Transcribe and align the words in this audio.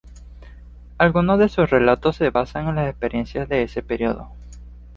Algunos 0.97 1.37
de 1.37 1.47
sus 1.47 1.69
relatos 1.69 2.15
se 2.15 2.31
basan 2.31 2.69
en 2.69 2.75
las 2.77 2.89
experiencias 2.89 3.47
de 3.47 3.61
ese 3.61 3.83
período. 3.83 4.29